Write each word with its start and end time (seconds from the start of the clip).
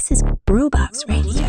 This 0.00 0.12
is 0.12 0.22
Brewbox 0.44 1.04
Radio. 1.04 1.44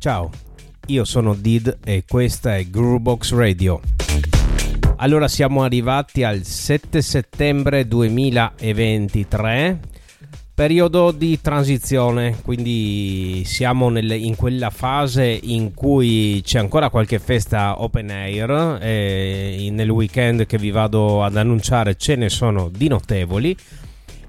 Ciao, 0.00 0.30
io 0.86 1.04
sono 1.04 1.34
Did 1.34 1.78
e 1.84 2.02
questa 2.04 2.56
è 2.56 2.64
Groovebox 2.66 3.32
Radio. 3.32 3.80
Allora 4.96 5.28
siamo 5.28 5.62
arrivati 5.62 6.24
al 6.24 6.42
7 6.42 7.00
settembre 7.00 7.86
2023, 7.86 9.80
periodo 10.58 11.12
di 11.12 11.40
transizione, 11.40 12.40
quindi 12.42 13.44
siamo 13.44 13.90
nel, 13.90 14.10
in 14.10 14.34
quella 14.34 14.70
fase 14.70 15.38
in 15.40 15.72
cui 15.72 16.42
c'è 16.44 16.58
ancora 16.58 16.90
qualche 16.90 17.20
festa 17.20 17.80
open 17.80 18.10
air 18.10 18.78
e 18.82 19.68
nel 19.70 19.88
weekend 19.88 20.46
che 20.46 20.58
vi 20.58 20.72
vado 20.72 21.22
ad 21.22 21.36
annunciare 21.36 21.94
ce 21.94 22.16
ne 22.16 22.28
sono 22.28 22.70
di 22.76 22.88
notevoli 22.88 23.56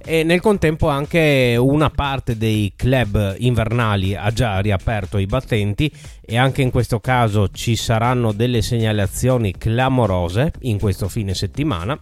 e 0.05 0.21
nel 0.21 0.39
contempo 0.39 0.87
anche 0.87 1.55
una 1.59 1.89
parte 1.89 2.37
dei 2.37 2.73
club 2.75 3.33
invernali 3.39 4.13
ha 4.13 4.29
già 4.29 4.59
riaperto 4.59 5.17
i 5.17 5.25
battenti 5.25 5.91
e 6.23 6.37
anche 6.37 6.61
in 6.61 6.69
questo 6.69 6.99
caso 6.99 7.49
ci 7.49 7.75
saranno 7.75 8.33
delle 8.33 8.61
segnalazioni 8.61 9.55
clamorose 9.57 10.51
in 10.59 10.77
questo 10.77 11.09
fine 11.09 11.33
settimana. 11.33 11.99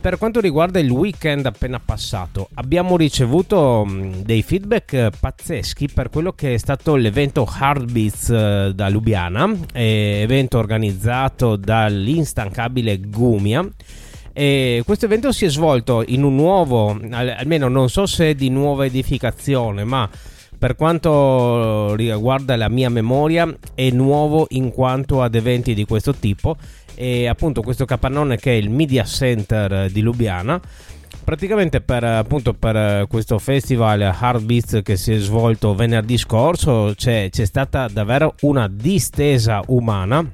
Per 0.00 0.16
quanto 0.16 0.40
riguarda 0.40 0.78
il 0.78 0.90
weekend 0.90 1.46
appena 1.46 1.80
passato, 1.80 2.48
abbiamo 2.54 2.96
ricevuto 2.96 3.86
dei 4.22 4.42
feedback 4.42 5.10
pazzeschi 5.18 5.88
per 5.92 6.08
quello 6.08 6.32
che 6.32 6.54
è 6.54 6.56
stato 6.56 6.94
l'evento 6.94 7.44
Heartbeats 7.44 8.30
eh, 8.30 8.72
da 8.74 8.88
Lubiana, 8.88 9.52
evento 9.72 10.58
organizzato 10.58 11.56
dall'instancabile 11.56 13.00
Gumia. 13.00 13.68
E 14.32 14.82
questo 14.86 15.06
evento 15.06 15.32
si 15.32 15.46
è 15.46 15.50
svolto 15.50 16.04
in 16.06 16.22
un 16.22 16.36
nuovo, 16.36 16.96
almeno 17.10 17.66
non 17.66 17.90
so 17.90 18.06
se 18.06 18.36
di 18.36 18.50
nuova 18.50 18.84
edificazione, 18.86 19.82
ma 19.82 20.08
per 20.56 20.76
quanto 20.76 21.94
riguarda 21.96 22.56
la 22.56 22.68
mia 22.68 22.88
memoria 22.88 23.52
è 23.74 23.90
nuovo 23.90 24.46
in 24.50 24.70
quanto 24.70 25.22
ad 25.22 25.34
eventi 25.34 25.74
di 25.74 25.84
questo 25.84 26.14
tipo 26.14 26.56
e 27.00 27.28
appunto 27.28 27.62
questo 27.62 27.84
capannone 27.84 28.38
che 28.38 28.50
è 28.50 28.54
il 28.54 28.70
Media 28.70 29.04
Center 29.04 29.88
di 29.88 30.00
Lubiana 30.00 30.60
praticamente 31.22 31.80
per, 31.80 32.02
appunto, 32.02 32.54
per 32.54 33.06
questo 33.06 33.38
festival 33.38 34.00
Hard 34.00 34.42
Beats 34.42 34.80
che 34.82 34.96
si 34.96 35.12
è 35.12 35.18
svolto 35.18 35.76
venerdì 35.76 36.18
scorso 36.18 36.94
c'è, 36.96 37.28
c'è 37.30 37.44
stata 37.44 37.86
davvero 37.86 38.34
una 38.40 38.66
distesa 38.66 39.62
umana 39.68 40.28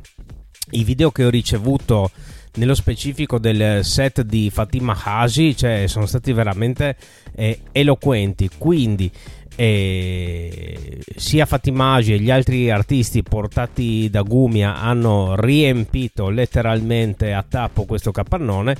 i 0.70 0.85
video 0.85 1.11
che 1.11 1.27
ho 1.27 1.31
ricevuto 1.31 2.11
nello 2.55 2.75
specifico 2.75 3.39
del 3.39 3.85
set 3.85 4.23
di 4.23 4.48
Fatima 4.48 4.97
Haji, 5.03 5.57
cioè 5.57 5.87
sono 5.89 6.07
stati 6.07 6.33
veramente 6.33 6.97
eh, 7.35 7.61
eloquenti. 7.73 8.48
Quindi 8.57 9.11
eh, 9.56 11.00
sia 11.16 11.47
Fatima 11.47 11.94
Haji 11.94 12.14
e 12.14 12.19
gli 12.19 12.30
altri 12.30 12.70
artisti 12.70 13.22
portati 13.22 14.08
da 14.11 14.22
Gumia 14.22 14.77
hanno 14.77 15.34
riempito 15.36 16.28
letteralmente 16.28 17.33
a 17.33 17.44
tappo 17.46 17.84
questo 17.84 18.11
capannone. 18.11 18.77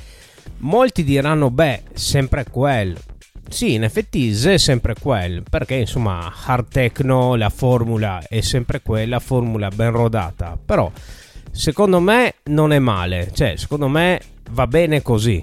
Molti 0.59 1.05
diranno, 1.05 1.51
beh, 1.51 1.83
sempre 1.93 2.45
quel. 2.45 2.97
Sì, 3.49 3.75
in 3.75 3.85
effetti 3.85 4.31
è 4.31 4.57
sempre 4.57 4.95
quel, 4.99 5.43
perché 5.49 5.75
insomma 5.75 6.33
hard 6.45 6.69
techno, 6.69 7.35
la 7.35 7.51
formula 7.51 8.23
è 8.27 8.41
sempre 8.41 8.81
quella, 8.81 9.21
formula 9.21 9.69
ben 9.69 9.91
rodata, 9.91 10.59
però 10.63 10.91
secondo 11.51 12.01
me 12.01 12.37
non 12.45 12.73
è 12.73 12.79
male, 12.79 13.31
cioè 13.35 13.57
secondo 13.57 13.89
me 13.89 14.21
va 14.51 14.67
bene 14.67 15.03
così. 15.03 15.43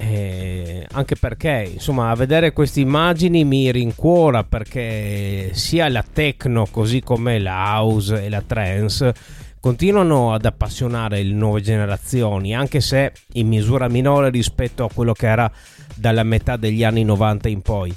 Eh, 0.00 0.86
anche 0.92 1.16
perché 1.16 1.70
insomma 1.72 2.10
a 2.10 2.14
vedere 2.14 2.52
queste 2.52 2.78
immagini 2.78 3.44
mi 3.44 3.72
rincuora 3.72 4.44
perché 4.44 5.50
sia 5.54 5.88
la 5.88 6.04
techno 6.04 6.68
così 6.70 7.00
come 7.00 7.40
la 7.40 7.80
house 7.80 8.24
e 8.24 8.28
la 8.28 8.40
trance 8.40 9.12
continuano 9.58 10.32
ad 10.32 10.44
appassionare 10.44 11.20
le 11.20 11.34
nuove 11.34 11.62
generazioni 11.62 12.54
anche 12.54 12.80
se 12.80 13.12
in 13.32 13.48
misura 13.48 13.88
minore 13.88 14.30
rispetto 14.30 14.84
a 14.84 14.90
quello 14.92 15.12
che 15.12 15.26
era 15.26 15.50
dalla 15.96 16.22
metà 16.22 16.56
degli 16.56 16.84
anni 16.84 17.02
90 17.02 17.48
in 17.48 17.60
poi. 17.60 17.94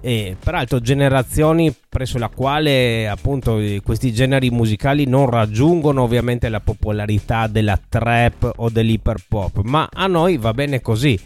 E 0.00 0.36
peraltro 0.42 0.80
generazioni 0.80 1.74
presso 1.88 2.16
la 2.16 2.28
quale 2.28 3.08
appunto 3.08 3.60
questi 3.82 4.12
generi 4.12 4.48
musicali 4.50 5.04
non 5.04 5.28
raggiungono 5.28 6.02
ovviamente 6.02 6.48
la 6.48 6.60
popolarità 6.60 7.48
della 7.48 7.78
trap 7.88 8.52
o 8.56 8.70
dell'hyper 8.70 9.16
pop 9.28 9.62
ma 9.64 9.88
a 9.92 10.06
noi 10.06 10.36
va 10.36 10.54
bene 10.54 10.80
così 10.80 11.18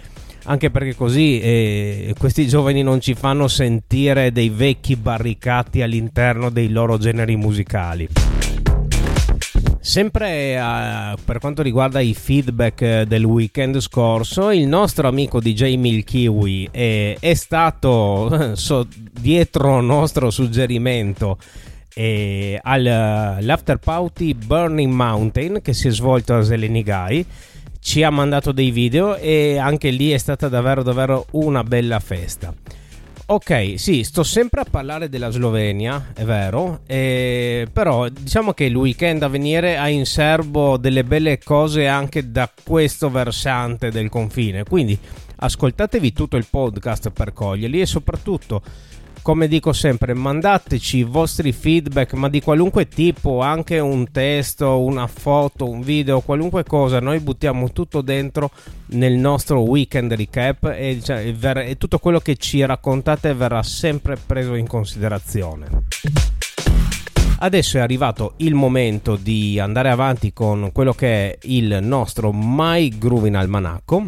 anche 0.44 0.70
perché 0.70 0.94
così 0.94 1.40
eh, 1.40 2.14
questi 2.18 2.46
giovani 2.46 2.82
non 2.82 3.00
ci 3.00 3.14
fanno 3.14 3.48
sentire 3.48 4.32
dei 4.32 4.48
vecchi 4.50 4.96
barricati 4.96 5.82
all'interno 5.82 6.50
dei 6.50 6.70
loro 6.70 6.98
generi 6.98 7.36
musicali. 7.36 8.08
Sempre 9.80 10.58
uh, 10.58 11.14
per 11.22 11.38
quanto 11.38 11.60
riguarda 11.60 12.00
i 12.00 12.14
feedback 12.14 12.80
eh, 12.80 13.04
del 13.06 13.22
weekend 13.24 13.80
scorso, 13.80 14.50
il 14.50 14.66
nostro 14.66 15.08
amico 15.08 15.40
DJ 15.40 15.76
Milkiwi 15.76 16.68
è, 16.70 17.16
è 17.20 17.34
stato 17.34 18.52
so, 18.56 18.86
dietro 19.12 19.82
nostro 19.82 20.30
suggerimento 20.30 21.36
eh, 21.94 22.58
all'after 22.62 23.76
party 23.76 24.34
Burning 24.34 24.92
Mountain 24.92 25.60
che 25.62 25.74
si 25.74 25.88
è 25.88 25.90
svolto 25.90 26.34
a 26.34 26.42
Zelenigai 26.42 27.24
ci 27.84 28.02
ha 28.02 28.08
mandato 28.08 28.50
dei 28.50 28.70
video 28.70 29.14
e 29.14 29.58
anche 29.58 29.90
lì 29.90 30.10
è 30.10 30.16
stata 30.16 30.48
davvero 30.48 30.82
davvero 30.82 31.26
una 31.32 31.62
bella 31.62 32.00
festa. 32.00 32.52
Ok, 33.26 33.74
sì, 33.76 34.04
sto 34.04 34.22
sempre 34.22 34.62
a 34.62 34.66
parlare 34.68 35.10
della 35.10 35.28
Slovenia, 35.28 36.12
è 36.14 36.24
vero, 36.24 36.80
eh, 36.86 37.68
però 37.70 38.08
diciamo 38.08 38.54
che 38.54 38.64
il 38.64 38.74
weekend 38.74 39.22
a 39.22 39.28
venire 39.28 39.76
ha 39.76 39.90
in 39.90 40.06
serbo 40.06 40.78
delle 40.78 41.04
belle 41.04 41.38
cose 41.38 41.86
anche 41.86 42.30
da 42.30 42.50
questo 42.64 43.10
versante 43.10 43.90
del 43.90 44.08
confine, 44.08 44.64
quindi 44.64 44.98
ascoltatevi 45.36 46.12
tutto 46.14 46.38
il 46.38 46.46
podcast 46.48 47.10
per 47.10 47.34
coglierli 47.34 47.82
e 47.82 47.86
soprattutto 47.86 48.62
come 49.24 49.48
dico 49.48 49.72
sempre, 49.72 50.12
mandateci 50.12 50.98
i 50.98 51.02
vostri 51.02 51.52
feedback, 51.52 52.12
ma 52.12 52.28
di 52.28 52.42
qualunque 52.42 52.86
tipo, 52.86 53.40
anche 53.40 53.78
un 53.78 54.10
testo, 54.10 54.84
una 54.84 55.06
foto, 55.06 55.66
un 55.66 55.80
video, 55.80 56.20
qualunque 56.20 56.62
cosa. 56.62 57.00
Noi 57.00 57.20
buttiamo 57.20 57.72
tutto 57.72 58.02
dentro 58.02 58.50
nel 58.88 59.14
nostro 59.14 59.60
weekend 59.60 60.12
recap 60.12 60.64
e, 60.66 61.00
cioè, 61.02 61.34
e 61.34 61.76
tutto 61.78 61.98
quello 62.00 62.20
che 62.20 62.36
ci 62.36 62.62
raccontate 62.66 63.32
verrà 63.32 63.62
sempre 63.62 64.16
preso 64.16 64.56
in 64.56 64.66
considerazione. 64.66 65.68
Adesso 67.38 67.78
è 67.78 67.80
arrivato 67.80 68.34
il 68.36 68.52
momento 68.52 69.16
di 69.16 69.58
andare 69.58 69.88
avanti 69.88 70.34
con 70.34 70.68
quello 70.70 70.92
che 70.92 71.30
è 71.30 71.38
il 71.44 71.78
nostro 71.80 72.30
My 72.30 72.90
Groovin 72.98 73.36
Almanacco. 73.36 74.06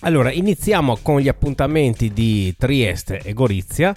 Allora, 0.00 0.30
iniziamo 0.30 0.98
con 1.00 1.18
gli 1.18 1.28
appuntamenti 1.28 2.12
di 2.12 2.54
Trieste 2.58 3.20
e 3.24 3.32
Gorizia 3.32 3.94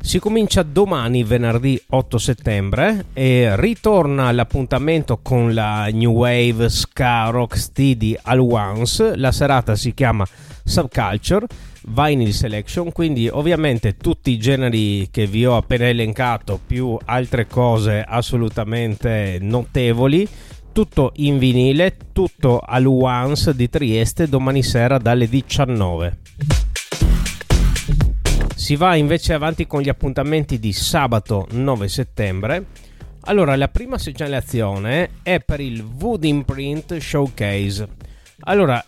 si 0.00 0.18
comincia 0.18 0.62
domani, 0.62 1.22
venerdì 1.22 1.80
8 1.88 2.18
settembre, 2.18 3.06
e 3.12 3.54
ritorna 3.56 4.32
l'appuntamento 4.32 5.18
con 5.22 5.52
la 5.52 5.88
New 5.92 6.12
Wave 6.12 6.68
Ska 6.68 7.28
Rock 7.30 7.58
Steady 7.58 8.16
All 8.22 8.38
Once. 8.38 9.16
La 9.16 9.32
serata 9.32 9.76
si 9.76 9.92
chiama 9.92 10.26
Subculture 10.64 11.46
Vinyl 11.88 12.32
Selection, 12.32 12.92
quindi 12.92 13.28
ovviamente 13.28 13.96
tutti 13.96 14.30
i 14.30 14.38
generi 14.38 15.08
che 15.10 15.26
vi 15.26 15.44
ho 15.46 15.56
appena 15.56 15.88
elencato, 15.88 16.60
più 16.64 16.96
altre 17.04 17.46
cose 17.46 18.04
assolutamente 18.06 19.38
notevoli. 19.40 20.26
Tutto 20.72 21.12
in 21.16 21.38
vinile, 21.38 21.96
tutto 22.12 22.60
al 22.60 22.86
Once 22.86 23.54
di 23.54 23.68
Trieste 23.68 24.28
domani 24.28 24.62
sera 24.62 24.98
dalle 24.98 25.28
19. 25.28 26.18
Si 28.68 28.76
va 28.76 28.96
invece 28.96 29.32
avanti 29.32 29.66
con 29.66 29.80
gli 29.80 29.88
appuntamenti 29.88 30.58
di 30.58 30.74
sabato 30.74 31.46
9 31.52 31.88
settembre. 31.88 32.66
Allora, 33.22 33.56
la 33.56 33.68
prima 33.68 33.96
segnalazione 33.96 35.08
è 35.22 35.40
per 35.40 35.60
il 35.60 35.82
Wood 35.82 36.24
Imprint 36.24 36.98
Showcase. 36.98 37.88
Allora, 38.40 38.84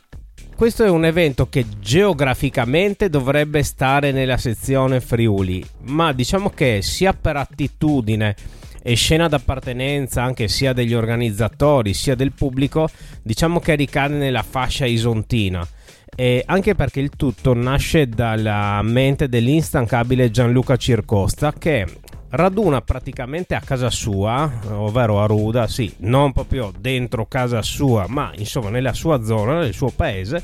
questo 0.55 0.85
è 0.85 0.91
un 0.91 1.07
evento 1.07 1.49
che 1.49 1.65
geograficamente 1.79 3.09
dovrebbe 3.09 3.63
stare 3.63 4.13
nella 4.13 4.37
sezione 4.37 5.01
Friuli, 5.01 5.65
ma 5.85 6.13
diciamo 6.13 6.51
che 6.51 6.83
sia 6.83 7.15
per 7.15 7.37
attitudine 7.37 8.37
e 8.83 8.95
scena 8.97 9.29
d'appartenenza 9.29 10.23
anche 10.23 10.49
sia 10.49 10.75
degli 10.75 10.93
organizzatori 10.93 11.95
sia 11.95 12.15
del 12.15 12.33
pubblico, 12.33 12.87
diciamo 13.23 13.61
che 13.61 13.77
ricade 13.77 14.17
nella 14.17 14.43
fascia 14.43 14.85
isontina 14.85 15.67
e 16.21 16.43
anche 16.45 16.75
perché 16.75 17.01
il 17.01 17.09
tutto 17.17 17.55
nasce 17.55 18.07
dalla 18.07 18.83
mente 18.83 19.27
dell'instancabile 19.27 20.31
Gianluca 20.31 20.77
Circosta 20.77 21.55
che 21.55 21.87
raduna 22.29 22.83
praticamente 22.83 23.55
a 23.55 23.61
casa 23.61 23.89
sua, 23.89 24.61
ovvero 24.69 25.23
a 25.23 25.25
Ruda, 25.25 25.67
sì, 25.67 25.91
non 26.01 26.33
proprio 26.33 26.75
dentro 26.79 27.25
casa 27.25 27.63
sua, 27.63 28.05
ma 28.07 28.33
insomma 28.37 28.69
nella 28.69 28.93
sua 28.93 29.25
zona, 29.25 29.61
nel 29.61 29.73
suo 29.73 29.89
paese, 29.89 30.43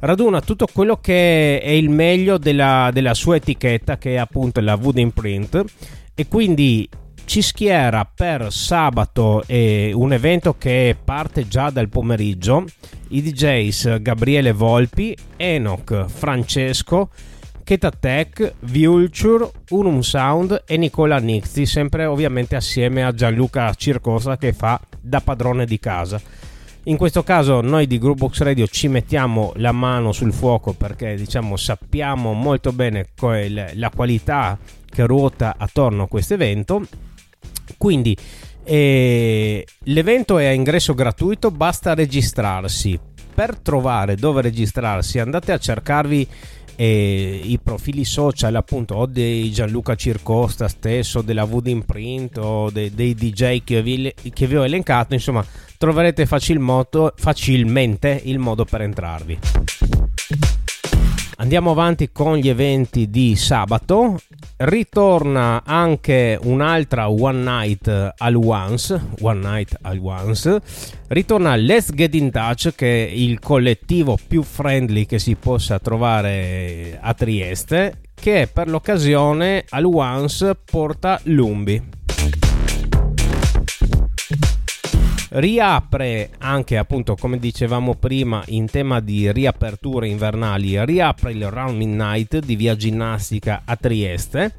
raduna 0.00 0.42
tutto 0.42 0.66
quello 0.70 0.98
che 1.00 1.62
è 1.62 1.70
il 1.70 1.88
meglio 1.88 2.36
della, 2.36 2.90
della 2.92 3.14
sua 3.14 3.36
etichetta, 3.36 3.96
che 3.96 4.16
è 4.16 4.18
appunto 4.18 4.60
la 4.60 4.74
Wood 4.74 4.98
Imprint, 4.98 5.64
e 6.14 6.28
quindi 6.28 6.86
ci 7.30 7.42
schiera 7.42 8.04
per 8.12 8.52
sabato 8.52 9.44
eh, 9.46 9.92
un 9.94 10.12
evento 10.12 10.56
che 10.58 10.96
parte 11.00 11.46
già 11.46 11.70
dal 11.70 11.88
pomeriggio 11.88 12.64
i 13.10 13.22
DJs 13.22 14.02
Gabriele 14.02 14.50
Volpi, 14.50 15.16
Enoch 15.36 16.06
Francesco, 16.08 17.10
Ketatech, 17.62 18.54
Vulture, 18.62 19.48
Unum 19.68 20.00
Sound 20.00 20.64
e 20.66 20.76
Nicola 20.76 21.18
Nixi, 21.18 21.66
sempre 21.66 22.04
ovviamente 22.04 22.56
assieme 22.56 23.04
a 23.04 23.14
Gianluca 23.14 23.72
Circosa 23.74 24.36
che 24.36 24.52
fa 24.52 24.80
da 25.00 25.20
padrone 25.20 25.66
di 25.66 25.78
casa. 25.78 26.20
In 26.84 26.96
questo 26.96 27.22
caso 27.22 27.60
noi 27.60 27.86
di 27.86 27.98
Groupbox 27.98 28.40
Radio 28.40 28.66
ci 28.66 28.88
mettiamo 28.88 29.52
la 29.54 29.70
mano 29.70 30.10
sul 30.10 30.32
fuoco 30.32 30.72
perché 30.72 31.14
diciamo 31.14 31.56
sappiamo 31.56 32.32
molto 32.32 32.72
bene 32.72 33.06
la 33.74 33.90
qualità 33.94 34.58
che 34.90 35.06
ruota 35.06 35.54
attorno 35.56 36.02
a 36.02 36.08
questo 36.08 36.34
evento. 36.34 36.84
Quindi 37.76 38.16
eh, 38.64 39.66
l'evento 39.84 40.38
è 40.38 40.46
a 40.46 40.52
ingresso 40.52 40.94
gratuito, 40.94 41.50
basta 41.50 41.94
registrarsi. 41.94 42.98
Per 43.32 43.58
trovare 43.58 44.16
dove 44.16 44.42
registrarsi 44.42 45.18
andate 45.18 45.52
a 45.52 45.58
cercarvi 45.58 46.28
eh, 46.76 47.40
i 47.42 47.58
profili 47.62 48.04
social 48.04 48.54
appunto 48.54 48.94
o 48.94 49.06
di 49.06 49.50
Gianluca 49.50 49.94
Circosta 49.94 50.68
stesso, 50.68 51.20
della 51.20 51.44
Wood 51.44 51.66
Imprint 51.66 52.38
o 52.38 52.70
de, 52.70 52.92
dei 52.94 53.14
DJ 53.14 53.62
che 53.64 53.82
vi, 53.82 54.12
che 54.32 54.46
vi 54.46 54.56
ho 54.56 54.64
elencato, 54.64 55.14
insomma 55.14 55.44
troverete 55.76 56.26
facilmente 56.26 58.20
il 58.24 58.38
modo 58.38 58.64
per 58.64 58.82
entrarvi. 58.82 59.38
Andiamo 61.36 61.70
avanti 61.70 62.10
con 62.12 62.36
gli 62.36 62.48
eventi 62.48 63.08
di 63.08 63.34
sabato. 63.36 64.20
Ritorna 64.62 65.62
anche 65.64 66.38
un'altra 66.42 67.08
One 67.08 67.38
Night 67.38 68.12
al 68.18 68.34
Once. 68.34 69.00
One 69.22 69.40
Night 69.40 69.78
al 69.80 69.98
Once. 69.98 70.60
Ritorna 71.08 71.56
Let's 71.56 71.94
Get 71.94 72.14
in 72.14 72.30
Touch, 72.30 72.74
che 72.74 73.06
è 73.06 73.10
il 73.10 73.38
collettivo 73.38 74.18
più 74.28 74.42
friendly 74.42 75.06
che 75.06 75.18
si 75.18 75.34
possa 75.36 75.78
trovare 75.78 76.98
a 77.00 77.14
Trieste. 77.14 78.00
Che 78.12 78.50
per 78.52 78.68
l'occasione 78.68 79.64
al 79.70 79.86
Once 79.86 80.54
porta 80.62 81.18
Lumbi. 81.22 81.82
Riapre 85.30 86.30
anche 86.38 86.76
appunto 86.76 87.14
come 87.14 87.38
dicevamo 87.38 87.94
prima 87.94 88.42
in 88.46 88.66
tema 88.66 89.00
di 89.00 89.30
riaperture 89.30 90.08
invernali 90.08 90.84
riapre 90.84 91.32
il 91.32 91.48
Round 91.48 91.76
Midnight 91.76 92.38
di 92.38 92.56
via 92.56 92.74
ginnastica 92.74 93.62
a 93.64 93.76
Trieste 93.76 94.54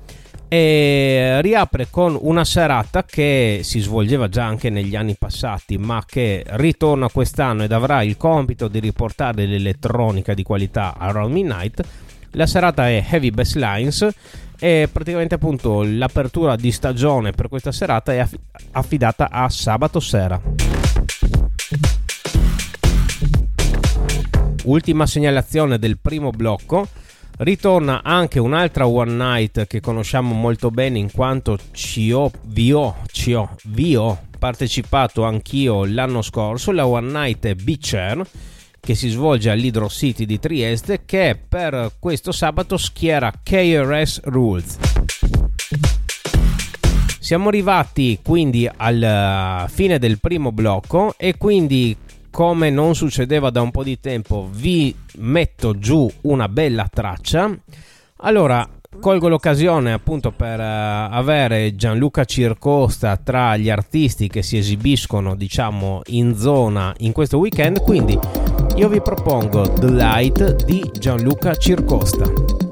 e 0.47 1.41
riapre 1.41 1.87
con 1.89 2.17
una 2.19 2.43
serata 2.43 3.03
che 3.03 3.61
si 3.63 3.79
svolgeva 3.79 4.27
già 4.27 4.45
anche 4.45 4.69
negli 4.69 4.95
anni 4.95 5.15
passati 5.17 5.77
ma 5.77 6.03
che 6.05 6.43
ritorna 6.45 7.09
quest'anno 7.09 7.63
ed 7.63 7.71
avrà 7.71 8.01
il 8.03 8.17
compito 8.17 8.67
di 8.67 8.79
riportare 8.79 9.45
l'elettronica 9.45 10.33
di 10.33 10.43
qualità 10.43 10.95
a 10.97 11.11
Round 11.11 11.33
Midnight. 11.33 11.81
La 12.31 12.47
serata 12.47 12.87
è 12.87 13.05
Heavy 13.09 13.31
Basslines 13.31 14.07
e 14.63 14.87
praticamente 14.91 15.33
appunto 15.33 15.81
l'apertura 15.81 16.55
di 16.55 16.71
stagione 16.71 17.31
per 17.31 17.47
questa 17.47 17.71
serata 17.71 18.13
è 18.13 18.23
affidata 18.73 19.31
a 19.31 19.49
sabato 19.49 19.99
sera. 19.99 20.39
Ultima 24.65 25.07
segnalazione 25.07 25.79
del 25.79 25.97
primo 25.97 26.29
blocco. 26.29 26.87
Ritorna 27.37 28.03
anche 28.03 28.39
un'altra 28.39 28.85
One 28.85 29.13
Night 29.13 29.65
che 29.65 29.79
conosciamo 29.79 30.35
molto 30.35 30.69
bene 30.69 30.99
in 30.99 31.11
quanto 31.11 31.57
ci 31.71 32.11
ho, 32.11 32.29
vi 32.43 32.71
ho, 32.71 32.97
ci 33.11 33.33
ho, 33.33 33.55
vi 33.63 33.95
ho 33.95 34.15
partecipato 34.37 35.23
anch'io 35.23 35.85
l'anno 35.85 36.21
scorso. 36.21 36.71
La 36.71 36.85
One 36.85 37.09
Night 37.11 37.47
è 37.47 37.55
Beach 37.55 37.93
Air 37.95 38.23
che 38.81 38.95
si 38.95 39.09
svolge 39.09 39.51
all'Hydro 39.51 39.87
City 39.87 40.25
di 40.25 40.39
Trieste 40.39 41.03
che 41.05 41.39
per 41.47 41.93
questo 41.99 42.31
sabato 42.31 42.77
schiera 42.77 43.31
KRS 43.41 44.21
Rules. 44.23 44.77
Siamo 47.19 47.49
arrivati 47.49 48.19
quindi 48.23 48.67
alla 48.75 49.67
fine 49.69 49.99
del 49.99 50.19
primo 50.19 50.51
blocco 50.51 51.13
e 51.15 51.37
quindi 51.37 51.95
come 52.31 52.69
non 52.71 52.95
succedeva 52.95 53.51
da 53.51 53.61
un 53.61 53.69
po' 53.71 53.83
di 53.83 53.99
tempo 53.99 54.49
vi 54.51 54.93
metto 55.17 55.77
giù 55.77 56.11
una 56.21 56.49
bella 56.49 56.89
traccia. 56.91 57.55
Allora, 58.23 58.67
colgo 58.99 59.29
l'occasione 59.29 59.93
appunto 59.93 60.31
per 60.31 60.59
uh, 60.59 61.13
avere 61.13 61.75
Gianluca 61.75 62.25
Circosta 62.25 63.15
tra 63.17 63.55
gli 63.55 63.69
artisti 63.69 64.27
che 64.27 64.41
si 64.41 64.57
esibiscono 64.57 65.35
diciamo 65.35 66.01
in 66.07 66.35
zona 66.35 66.93
in 66.99 67.11
questo 67.11 67.37
weekend 67.37 67.81
quindi 67.81 68.17
io 68.75 68.87
vi 68.87 69.01
propongo 69.01 69.61
The 69.73 69.89
Light 69.89 70.65
di 70.65 70.89
Gianluca 70.97 71.55
Circosta 71.55 72.70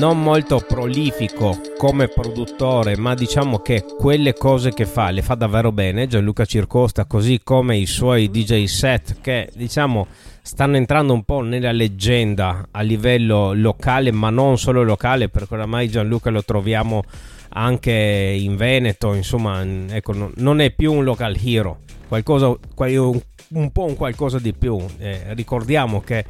non 0.00 0.22
molto 0.22 0.64
prolifico 0.66 1.60
come 1.76 2.08
produttore, 2.08 2.96
ma 2.96 3.14
diciamo 3.14 3.58
che 3.58 3.84
quelle 3.84 4.32
cose 4.32 4.72
che 4.72 4.86
fa 4.86 5.10
le 5.10 5.20
fa 5.20 5.34
davvero 5.34 5.72
bene. 5.72 6.06
Gianluca 6.06 6.46
Circosta, 6.46 7.04
così 7.04 7.42
come 7.44 7.76
i 7.76 7.84
suoi 7.84 8.30
DJ 8.30 8.64
set, 8.64 9.20
che 9.20 9.50
diciamo 9.54 10.06
stanno 10.40 10.78
entrando 10.78 11.12
un 11.12 11.22
po' 11.24 11.42
nella 11.42 11.70
leggenda 11.70 12.68
a 12.70 12.80
livello 12.80 13.52
locale, 13.52 14.10
ma 14.10 14.30
non 14.30 14.56
solo 14.56 14.82
locale, 14.82 15.28
perché 15.28 15.52
oramai 15.52 15.90
Gianluca 15.90 16.30
lo 16.30 16.42
troviamo 16.42 17.02
anche 17.50 17.92
in 17.92 18.56
Veneto. 18.56 19.12
Insomma, 19.12 19.62
ecco, 19.62 20.32
non 20.36 20.60
è 20.62 20.70
più 20.70 20.94
un 20.94 21.04
local 21.04 21.36
hero, 21.44 21.80
qualcosa, 22.08 22.48
un 22.48 23.70
po' 23.70 23.84
un 23.84 23.96
qualcosa 23.96 24.38
di 24.38 24.54
più. 24.54 24.82
Eh, 24.96 25.34
ricordiamo 25.34 26.00
che 26.00 26.24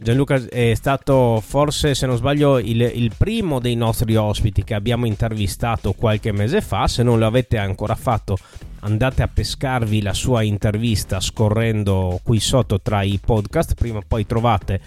Gianluca 0.00 0.40
è 0.48 0.74
stato 0.74 1.42
forse, 1.44 1.92
se 1.96 2.06
non 2.06 2.16
sbaglio, 2.16 2.60
il, 2.60 2.80
il, 2.80 3.10
primo 3.16 3.58
dei 3.58 3.74
nostri 3.74 4.14
ospiti 4.14 4.62
che 4.62 4.74
abbiamo 4.74 5.06
intervistato 5.06 5.92
qualche 5.92 6.30
mese 6.30 6.60
fa. 6.60 6.86
Se 6.86 7.02
non 7.02 7.18
l'avete 7.18 7.58
ancora 7.58 7.96
fatto, 7.96 8.38
andate 8.80 9.22
a 9.22 9.28
pescarvi 9.28 10.00
la 10.00 10.14
sua 10.14 10.42
intervista 10.42 11.18
scorrendo 11.18 12.20
qui 12.22 12.38
sotto 12.38 12.80
tra 12.80 13.02
i 13.02 13.18
podcast. 13.24 13.74
Prima 13.74 13.98
o 13.98 14.04
poi 14.06 14.24
trovate 14.24 14.80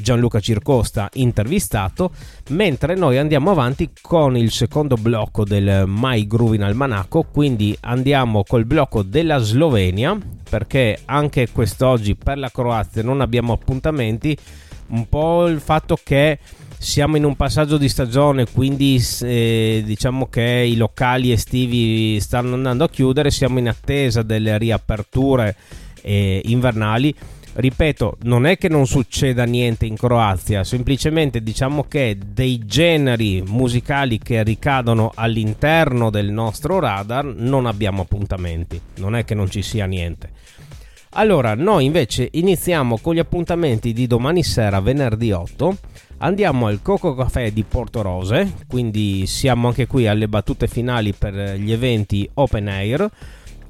Gianluca 0.00 0.40
Circosta 0.40 1.08
intervistato, 1.14 2.10
mentre 2.50 2.94
noi 2.94 3.18
andiamo 3.18 3.50
avanti 3.50 3.90
con 4.00 4.36
il 4.36 4.50
secondo 4.50 4.96
blocco 4.96 5.44
del 5.44 5.84
My 5.86 6.26
Groove 6.26 6.56
in 6.56 6.62
Almanacco, 6.62 7.24
quindi 7.24 7.76
andiamo 7.80 8.44
col 8.44 8.64
blocco 8.64 9.02
della 9.02 9.38
Slovenia, 9.38 10.18
perché 10.48 11.00
anche 11.04 11.48
quest'oggi 11.50 12.14
per 12.14 12.38
la 12.38 12.50
Croazia 12.50 13.02
non 13.02 13.20
abbiamo 13.20 13.52
appuntamenti, 13.52 14.36
un 14.88 15.08
po' 15.08 15.46
il 15.46 15.60
fatto 15.60 15.98
che 16.02 16.38
siamo 16.78 17.16
in 17.16 17.24
un 17.24 17.34
passaggio 17.34 17.76
di 17.76 17.88
stagione, 17.88 18.46
quindi 18.46 19.04
eh, 19.22 19.82
diciamo 19.84 20.28
che 20.28 20.64
i 20.66 20.76
locali 20.76 21.32
estivi 21.32 22.20
stanno 22.20 22.54
andando 22.54 22.84
a 22.84 22.88
chiudere, 22.88 23.30
siamo 23.30 23.58
in 23.58 23.68
attesa 23.68 24.22
delle 24.22 24.56
riaperture 24.58 25.56
eh, 26.02 26.40
invernali 26.44 27.14
ripeto, 27.58 28.18
non 28.22 28.46
è 28.46 28.56
che 28.56 28.68
non 28.68 28.86
succeda 28.86 29.42
niente 29.44 29.84
in 29.84 29.96
Croazia, 29.96 30.62
semplicemente 30.62 31.42
diciamo 31.42 31.84
che 31.88 32.16
dei 32.24 32.62
generi 32.64 33.42
musicali 33.44 34.18
che 34.18 34.44
ricadono 34.44 35.10
all'interno 35.14 36.08
del 36.08 36.30
nostro 36.30 36.78
radar 36.78 37.24
non 37.24 37.66
abbiamo 37.66 38.02
appuntamenti, 38.02 38.80
non 38.98 39.16
è 39.16 39.24
che 39.24 39.34
non 39.34 39.50
ci 39.50 39.62
sia 39.62 39.86
niente. 39.86 40.30
Allora, 41.12 41.54
noi 41.54 41.84
invece 41.84 42.28
iniziamo 42.30 42.98
con 42.98 43.14
gli 43.14 43.18
appuntamenti 43.18 43.92
di 43.92 44.06
domani 44.06 44.44
sera, 44.44 44.80
venerdì 44.80 45.32
8. 45.32 45.76
Andiamo 46.18 46.66
al 46.66 46.80
Coco 46.80 47.14
Café 47.14 47.52
di 47.52 47.64
Porto 47.64 48.02
Rose, 48.02 48.54
quindi 48.68 49.26
siamo 49.26 49.68
anche 49.68 49.86
qui 49.86 50.06
alle 50.06 50.28
battute 50.28 50.68
finali 50.68 51.12
per 51.12 51.56
gli 51.56 51.72
eventi 51.72 52.28
open 52.34 52.68
air 52.68 53.10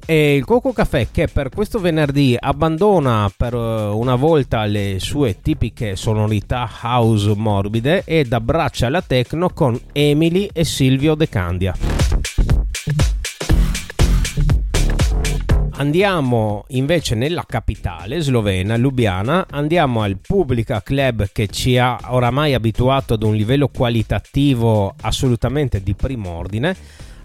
e 0.09 0.35
il 0.35 0.43
Coco 0.43 0.73
Caffè 0.73 1.09
che 1.11 1.27
per 1.27 1.49
questo 1.49 1.77
venerdì 1.77 2.35
abbandona 2.35 3.31
per 3.37 3.53
eh, 3.53 3.57
una 3.89 4.15
volta 4.15 4.65
le 4.65 4.95
sue 4.97 5.39
tipiche 5.39 5.95
sonorità 5.95 6.67
house 6.81 7.35
morbide 7.35 8.01
ed 8.05 8.33
abbraccia 8.33 8.89
la 8.89 9.03
techno 9.03 9.51
con 9.51 9.79
Emily 9.91 10.49
e 10.51 10.63
Silvio 10.63 11.13
De 11.13 11.29
Candia. 11.29 11.75
Andiamo 15.73 16.65
invece 16.69 17.13
nella 17.13 17.45
capitale 17.47 18.19
slovena, 18.19 18.77
Lubiana, 18.77 19.45
andiamo 19.47 20.01
al 20.01 20.17
Publica 20.17 20.81
Club 20.81 21.29
che 21.31 21.45
ci 21.49 21.77
ha 21.77 21.99
oramai 22.07 22.55
abituato 22.55 23.13
ad 23.13 23.21
un 23.21 23.35
livello 23.35 23.67
qualitativo 23.67 24.95
assolutamente 25.01 25.83
di 25.83 25.93
primo 25.93 26.31
ordine 26.31 26.75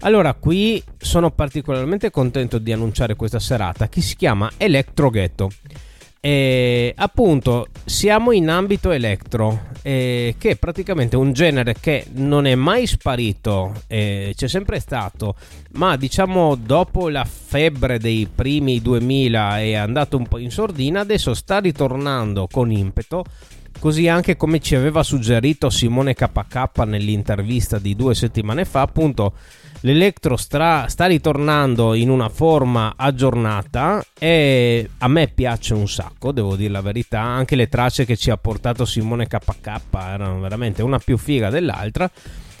allora, 0.05 0.35
qui 0.35 0.81
sono 0.97 1.31
particolarmente 1.31 2.11
contento 2.11 2.59
di 2.59 2.71
annunciare 2.71 3.15
questa 3.15 3.39
serata 3.39 3.89
che 3.89 4.01
si 4.01 4.15
chiama 4.15 4.51
Electro 4.55 5.09
Ghetto. 5.09 5.49
E 6.19 6.93
appunto 6.95 7.67
siamo 7.85 8.31
in 8.31 8.49
ambito 8.49 8.91
electro, 8.91 9.65
eh, 9.81 10.35
che 10.37 10.51
è 10.51 10.55
praticamente 10.57 11.15
un 11.15 11.33
genere 11.33 11.75
che 11.79 12.05
non 12.13 12.45
è 12.45 12.53
mai 12.53 12.85
sparito, 12.85 13.73
eh, 13.87 14.33
c'è 14.35 14.47
sempre 14.47 14.79
stato, 14.79 15.35
ma 15.73 15.95
diciamo 15.97 16.53
dopo 16.53 17.09
la 17.09 17.25
febbre 17.25 17.97
dei 17.97 18.27
primi 18.33 18.81
2000 18.81 19.59
è 19.59 19.73
andato 19.73 20.17
un 20.17 20.27
po' 20.27 20.37
in 20.37 20.51
sordina, 20.51 20.99
adesso 20.99 21.33
sta 21.33 21.59
ritornando 21.59 22.47
con 22.51 22.71
impeto 22.71 23.23
così 23.79 24.07
anche 24.07 24.37
come 24.37 24.59
ci 24.59 24.73
aveva 24.73 25.03
suggerito 25.03 25.69
Simone 25.69 26.15
KK 26.15 26.77
nell'intervista 26.85 27.77
di 27.77 27.95
due 27.95 28.15
settimane 28.15 28.65
fa, 28.65 28.81
appunto 28.81 29.33
l'Electro 29.85 30.35
sta, 30.35 30.87
sta 30.87 31.05
ritornando 31.05 31.93
in 31.93 32.09
una 32.09 32.27
forma 32.27 32.95
aggiornata 32.97 34.03
e 34.17 34.89
a 34.97 35.07
me 35.07 35.27
piace 35.27 35.75
un 35.75 35.87
sacco, 35.87 36.31
devo 36.31 36.55
dire 36.55 36.71
la 36.71 36.81
verità, 36.81 37.21
anche 37.21 37.55
le 37.55 37.69
tracce 37.69 38.03
che 38.03 38.17
ci 38.17 38.31
ha 38.31 38.37
portato 38.37 38.83
Simone 38.83 39.27
KK 39.27 39.79
erano 39.93 40.39
veramente 40.39 40.81
una 40.81 40.97
più 40.97 41.17
figa 41.17 41.51
dell'altra. 41.51 42.09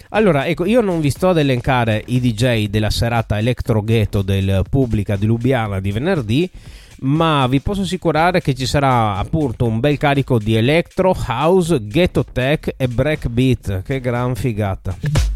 Allora, 0.09 0.45
ecco, 0.45 0.65
io 0.65 0.81
non 0.81 1.01
vi 1.01 1.09
sto 1.09 1.29
ad 1.29 1.39
elencare 1.39 2.03
i 2.05 2.19
DJ 2.19 2.67
della 2.67 2.91
serata 2.91 3.39
Electro 3.39 3.81
Ghetto 3.81 4.21
del 4.21 4.63
Pubblica 4.69 5.15
di 5.15 5.25
Lubiana 5.25 5.79
di 5.79 5.91
venerdì, 5.91 6.47
ma 6.99 7.47
vi 7.47 7.59
posso 7.59 7.81
assicurare 7.81 8.39
che 8.39 8.53
ci 8.53 8.67
sarà 8.67 9.17
appunto 9.17 9.65
un 9.65 9.79
bel 9.79 9.97
carico 9.97 10.37
di 10.37 10.55
electro, 10.55 11.15
house, 11.27 11.79
ghetto 11.81 12.23
tech 12.23 12.75
e 12.77 12.87
breakbeat. 12.87 13.81
Che 13.81 13.99
gran 13.99 14.35
figata! 14.35 15.34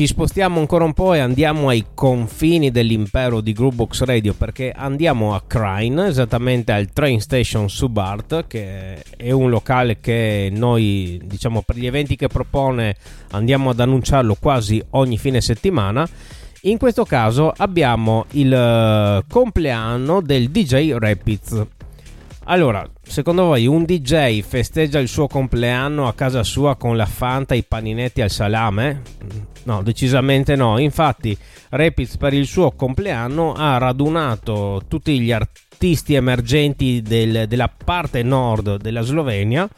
Ci 0.00 0.06
spostiamo 0.06 0.60
ancora 0.60 0.84
un 0.84 0.94
po' 0.94 1.12
e 1.12 1.18
andiamo 1.18 1.68
ai 1.68 1.88
confini 1.92 2.70
dell'impero 2.70 3.42
di 3.42 3.52
Groovebox 3.52 4.04
Radio 4.04 4.32
perché 4.32 4.72
andiamo 4.74 5.34
a 5.34 5.42
Crine, 5.46 6.06
esattamente 6.06 6.72
al 6.72 6.90
Train 6.90 7.20
Station 7.20 7.68
Subart, 7.68 8.46
che 8.46 9.02
è 9.14 9.30
un 9.30 9.50
locale 9.50 10.00
che 10.00 10.48
noi, 10.50 11.20
diciamo, 11.22 11.60
per 11.60 11.76
gli 11.76 11.84
eventi 11.84 12.16
che 12.16 12.28
propone 12.28 12.96
andiamo 13.32 13.68
ad 13.68 13.80
annunciarlo 13.80 14.38
quasi 14.40 14.82
ogni 14.92 15.18
fine 15.18 15.42
settimana 15.42 16.08
in 16.62 16.78
questo 16.78 17.04
caso 17.04 17.52
abbiamo 17.54 18.24
il 18.30 18.52
uh, 18.52 19.22
compleanno 19.30 20.22
del 20.22 20.48
DJ 20.48 20.92
Rapids. 20.92 21.66
Allora, 22.50 22.84
secondo 23.00 23.44
voi 23.44 23.68
un 23.68 23.84
DJ 23.84 24.40
festeggia 24.40 24.98
il 24.98 25.06
suo 25.06 25.28
compleanno 25.28 26.08
a 26.08 26.14
casa 26.14 26.42
sua 26.42 26.74
con 26.74 26.96
la 26.96 27.06
Fanta 27.06 27.54
e 27.54 27.58
i 27.58 27.62
paninetti 27.62 28.22
al 28.22 28.30
salame? 28.30 29.02
No, 29.62 29.84
decisamente 29.84 30.56
no. 30.56 30.76
Infatti, 30.78 31.38
Rapids 31.68 32.16
per 32.16 32.34
il 32.34 32.46
suo 32.46 32.72
compleanno 32.72 33.52
ha 33.52 33.78
radunato 33.78 34.82
tutti 34.88 35.20
gli 35.20 35.30
artisti 35.30 36.14
emergenti 36.14 37.02
del, 37.02 37.46
della 37.46 37.68
parte 37.68 38.24
nord 38.24 38.78
della 38.78 39.02
Slovenia 39.02 39.68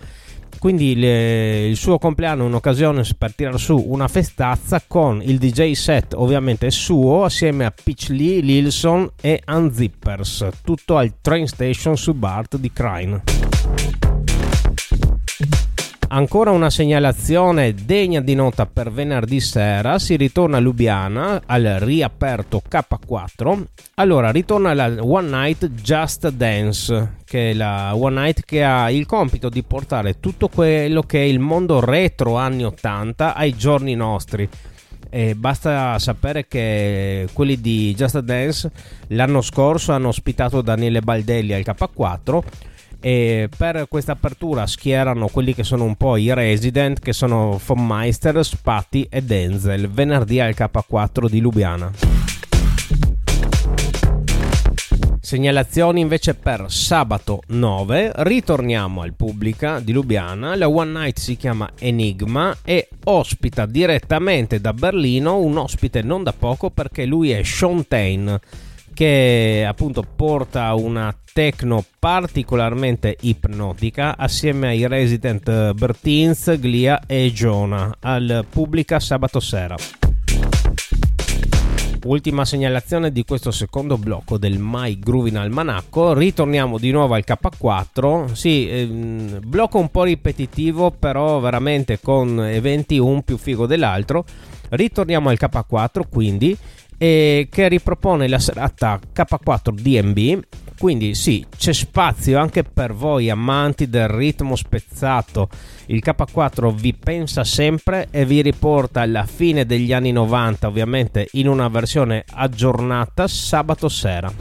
quindi 0.62 0.95
le, 0.95 1.66
il 1.66 1.76
suo 1.76 1.99
compleanno 1.99 2.45
è 2.45 2.47
un'occasione 2.47 3.02
per 3.19 3.35
tirare 3.35 3.59
su 3.59 3.76
una 3.85 4.07
festazza 4.07 4.81
con 4.87 5.21
il 5.21 5.38
DJ 5.38 5.73
set 5.73 6.14
ovviamente 6.14 6.71
suo 6.71 7.25
assieme 7.25 7.64
a 7.64 7.73
Pitch 7.73 8.11
Lee, 8.11 8.38
Lilson 8.38 9.11
e 9.21 9.42
Unzippers, 9.45 10.47
tutto 10.62 10.99
al 10.99 11.14
train 11.21 11.49
station 11.49 11.97
su 11.97 12.14
Bart 12.14 12.59
di 12.59 12.71
Crine. 12.73 14.01
Ancora 16.14 16.50
una 16.50 16.69
segnalazione 16.69 17.73
degna 17.73 18.21
di 18.21 18.35
nota 18.35 18.66
per 18.66 18.92
venerdì 18.92 19.40
sera, 19.40 19.99
si 19.99 20.14
ritorna 20.16 20.59
a 20.59 20.61
Lubiana 20.61 21.40
al 21.47 21.78
riaperto 21.81 22.61
K4. 22.71 23.64
Allora, 23.95 24.31
ritorna 24.31 24.75
la 24.75 24.92
One 24.99 25.31
Night 25.31 25.69
Just 25.71 26.28
Dance, 26.28 27.14
che 27.25 27.52
è 27.52 27.54
la 27.54 27.95
One 27.95 28.21
Night 28.21 28.42
che 28.45 28.62
ha 28.62 28.90
il 28.90 29.07
compito 29.07 29.49
di 29.49 29.62
portare 29.62 30.21
tutto 30.21 30.49
quello 30.49 31.00
che 31.00 31.19
è 31.21 31.25
il 31.25 31.38
mondo 31.38 31.81
retro 31.81 32.37
anni 32.37 32.66
80 32.66 33.35
ai 33.35 33.57
giorni 33.57 33.94
nostri. 33.94 34.46
E 35.09 35.35
basta 35.35 35.98
sapere 35.98 36.46
che 36.46 37.27
quelli 37.33 37.59
di 37.59 37.94
Just 37.94 38.18
Dance 38.18 38.70
l'anno 39.09 39.40
scorso 39.40 39.92
hanno 39.92 40.09
ospitato 40.09 40.61
Daniele 40.61 41.01
Baldelli 41.01 41.55
al 41.55 41.62
K4 41.64 42.40
e 43.04 43.48
per 43.54 43.86
questa 43.88 44.12
apertura 44.12 44.64
schierano 44.64 45.26
quelli 45.26 45.54
che 45.54 45.64
sono 45.64 45.82
un 45.82 45.96
po' 45.96 46.16
i 46.16 46.32
resident 46.32 47.00
che 47.00 47.12
sono 47.12 47.60
Von 47.66 47.84
Meister, 47.84 48.44
Spatti 48.44 49.08
e 49.10 49.22
Denzel. 49.22 49.90
Venerdì 49.90 50.38
al 50.38 50.54
K4 50.56 51.28
di 51.28 51.40
Lubiana. 51.40 51.90
Segnalazioni 55.20 56.00
invece 56.00 56.34
per 56.34 56.66
sabato 56.68 57.42
9, 57.48 58.12
ritorniamo 58.16 59.02
al 59.02 59.14
Pubblica 59.14 59.80
di 59.80 59.92
Lubiana, 59.92 60.54
la 60.56 60.68
One 60.68 60.90
Night 60.90 61.18
si 61.18 61.36
chiama 61.36 61.70
Enigma 61.78 62.58
e 62.62 62.88
ospita 63.04 63.66
direttamente 63.66 64.60
da 64.60 64.72
Berlino 64.72 65.38
un 65.38 65.56
ospite 65.56 66.02
non 66.02 66.22
da 66.22 66.32
poco 66.32 66.70
perché 66.70 67.04
lui 67.04 67.30
è 67.30 67.42
Sean 67.42 67.86
Tain 67.88 68.38
che 68.92 69.64
appunto 69.66 70.02
porta 70.02 70.74
una 70.74 71.14
techno 71.33 71.85
particolarmente 71.98 73.16
ipnotica 73.20 74.16
assieme 74.16 74.68
ai 74.68 74.87
resident 74.87 75.72
Bertins, 75.72 76.57
Glia 76.59 77.02
e 77.07 77.33
Jonah 77.33 77.96
al 78.00 78.44
pubblica 78.48 79.00
sabato 79.00 79.40
sera. 79.40 79.76
Ultima 82.05 82.44
segnalazione 82.44 83.12
di 83.12 83.24
questo 83.24 83.52
secondo 83.52 83.96
blocco 83.96 84.37
del 84.37 84.59
My 84.59 84.98
Groovin 84.98 85.37
Almanacco. 85.37 86.12
Ritorniamo 86.14 86.76
di 86.76 86.90
nuovo 86.90 87.14
al 87.14 87.22
K4. 87.24 88.33
Sì, 88.33 88.68
ehm, 88.68 89.38
blocco 89.46 89.78
un 89.78 89.88
po' 89.88 90.02
ripetitivo, 90.02 90.90
però 90.90 91.38
veramente 91.38 92.00
con 92.00 92.44
eventi 92.44 92.98
un 92.98 93.22
più 93.22 93.37
figo 93.37 93.66
dell'altro. 93.66 94.24
Ritorniamo 94.70 95.28
al 95.28 95.38
K4 95.40 96.02
quindi, 96.11 96.57
eh, 97.02 97.48
che 97.50 97.66
ripropone 97.66 98.28
la 98.28 98.38
serata 98.38 99.00
K4 99.12 99.72
DMB 99.72 100.44
quindi 100.78 101.14
sì, 101.14 101.46
c'è 101.56 101.72
spazio 101.72 102.40
anche 102.40 102.64
per 102.64 102.92
voi 102.92 103.30
amanti 103.30 103.88
del 103.88 104.08
ritmo 104.08 104.56
spezzato. 104.56 105.48
Il 105.86 106.02
K4 106.04 106.74
vi 106.74 106.92
pensa 106.92 107.44
sempre 107.44 108.08
e 108.10 108.24
vi 108.24 108.42
riporta 108.42 109.00
alla 109.00 109.24
fine 109.24 109.64
degli 109.64 109.92
anni 109.92 110.10
90, 110.10 110.66
ovviamente 110.66 111.28
in 111.32 111.46
una 111.46 111.68
versione 111.68 112.24
aggiornata 112.28 113.28
sabato 113.28 113.88
sera. 113.88 114.32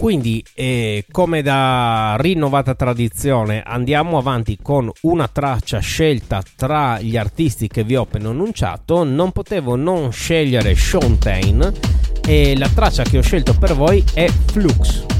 Quindi, 0.00 0.42
eh, 0.54 1.04
come 1.10 1.42
da 1.42 2.16
rinnovata 2.18 2.74
tradizione, 2.74 3.62
andiamo 3.62 4.16
avanti 4.16 4.56
con 4.62 4.90
una 5.02 5.28
traccia 5.28 5.78
scelta 5.80 6.42
tra 6.56 6.98
gli 7.02 7.18
artisti 7.18 7.68
che 7.68 7.84
vi 7.84 7.96
ho 7.96 8.02
appena 8.04 8.30
annunciato. 8.30 9.04
Non 9.04 9.30
potevo 9.30 9.76
non 9.76 10.10
scegliere 10.10 10.74
Sean 10.74 11.18
Tain 11.18 11.70
e 12.26 12.56
la 12.56 12.70
traccia 12.74 13.02
che 13.02 13.18
ho 13.18 13.22
scelto 13.22 13.52
per 13.58 13.74
voi 13.74 14.02
è 14.14 14.26
Flux. 14.26 15.19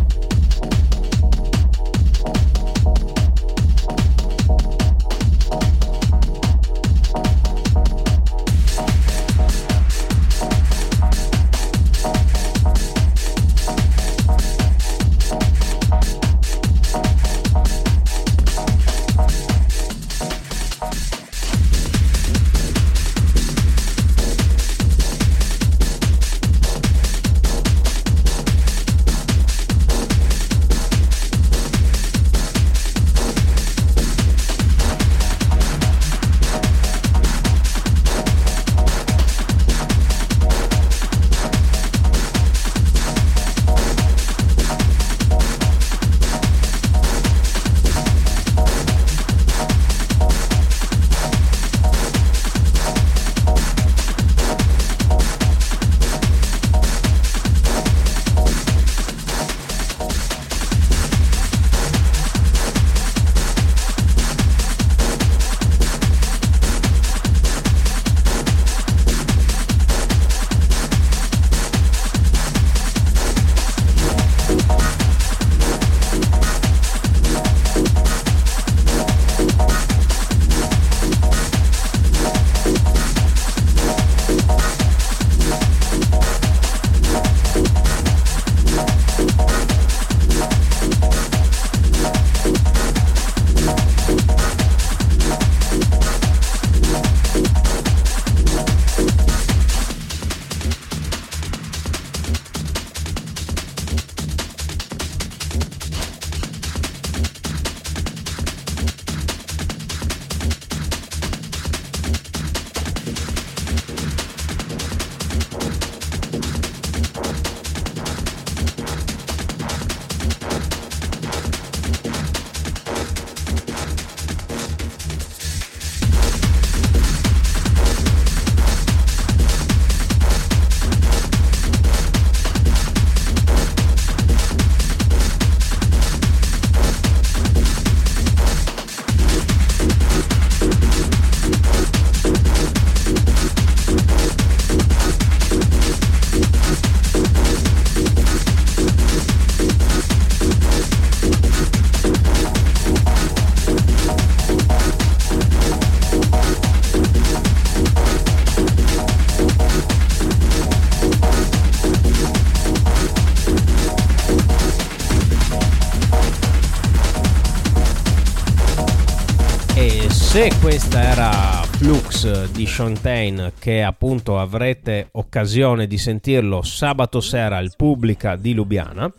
Flux 172.20 172.50
di 172.50 172.66
Shontain 172.66 173.52
che 173.58 173.82
appunto 173.82 174.38
avrete 174.38 175.08
occasione 175.12 175.86
di 175.86 175.96
sentirlo 175.96 176.60
sabato 176.60 177.20
sera 177.20 177.56
al 177.56 177.72
Pubblica 177.76 178.36
di 178.36 178.52
Lubiana. 178.52 179.10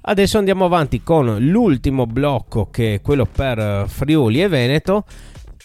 Adesso 0.00 0.38
andiamo 0.38 0.64
avanti 0.64 1.02
con 1.02 1.36
l'ultimo 1.38 2.06
blocco 2.06 2.70
che 2.70 2.94
è 2.94 3.00
quello 3.02 3.26
per 3.26 3.84
Friuli 3.88 4.42
e 4.42 4.48
Veneto 4.48 5.04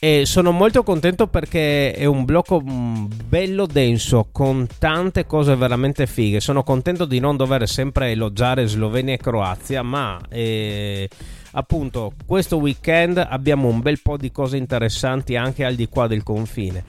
e 0.04 0.26
sono 0.26 0.52
molto 0.52 0.84
contento 0.84 1.28
perché 1.28 1.94
è 1.94 2.04
un 2.04 2.26
blocco 2.26 2.62
mm, 2.62 3.06
bello 3.26 3.66
denso 3.66 4.28
con 4.34 4.68
tante 4.78 5.26
cose 5.26 5.56
veramente 5.56 6.08
fighe 6.08 6.42
sono 6.42 6.62
contento 6.62 7.06
di 7.06 7.20
non 7.20 7.38
dover 7.38 7.66
sempre 7.70 8.12
elogiare 8.12 8.68
Slovenia 8.68 9.13
e 9.13 9.18
Croazia 9.18 9.82
ma 9.82 10.20
eh, 10.28 11.08
appunto 11.52 12.16
questo 12.26 12.58
weekend 12.58 13.18
abbiamo 13.18 13.70
un 13.70 13.80
bel 13.80 14.02
po' 14.02 14.18
di 14.18 14.30
cose 14.30 14.58
interessanti 14.58 15.38
anche 15.38 15.63
al 15.63 15.76
di 15.76 15.88
qua 15.88 16.08
del 16.08 16.24
confine. 16.24 16.84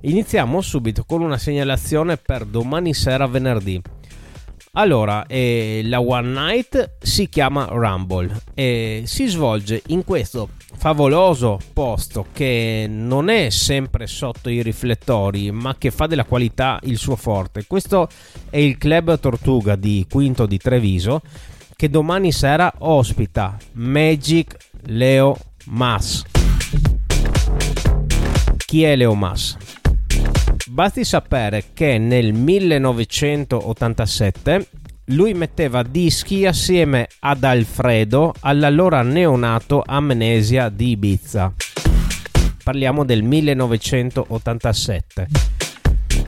Iniziamo 0.00 0.60
subito 0.60 1.04
con 1.04 1.22
una 1.22 1.38
segnalazione 1.38 2.18
per 2.18 2.44
domani 2.44 2.92
sera 2.92 3.26
venerdì. 3.26 3.80
Allora, 4.72 5.26
eh, 5.26 5.80
la 5.84 6.00
One 6.00 6.28
Night 6.28 6.98
si 7.00 7.28
chiama 7.28 7.66
Rumble 7.70 8.42
e 8.54 9.02
si 9.06 9.26
svolge 9.26 9.82
in 9.88 10.04
questo 10.04 10.50
favoloso 10.76 11.58
posto 11.72 12.26
che 12.32 12.86
non 12.88 13.28
è 13.28 13.50
sempre 13.50 14.06
sotto 14.06 14.48
i 14.48 14.62
riflettori, 14.62 15.50
ma 15.50 15.76
che 15.76 15.90
fa 15.90 16.06
della 16.06 16.24
qualità 16.24 16.78
il 16.84 16.96
suo 16.98 17.16
forte. 17.16 17.64
Questo 17.66 18.08
è 18.50 18.58
il 18.58 18.78
Club 18.78 19.18
Tortuga 19.18 19.74
di 19.74 20.06
Quinto 20.08 20.46
di 20.46 20.58
Treviso 20.58 21.22
che 21.74 21.88
domani 21.88 22.32
sera 22.32 22.72
ospita 22.78 23.56
Magic 23.74 24.56
Leo 24.86 25.36
Mas. 25.66 26.24
Chi 28.56 28.82
è 28.82 28.96
Leo 28.96 29.14
Mas? 29.14 29.56
Basti 30.70 31.02
sapere 31.02 31.68
che 31.72 31.96
nel 31.96 32.34
1987 32.34 34.66
lui 35.06 35.32
metteva 35.32 35.82
dischi 35.82 36.44
assieme 36.44 37.08
ad 37.20 37.42
Alfredo 37.42 38.34
all'allora 38.40 39.00
neonato 39.02 39.82
Amnesia 39.84 40.68
di 40.68 40.90
Ibiza. 40.90 41.54
Parliamo 42.62 43.06
del 43.06 43.22
1987. 43.22 45.28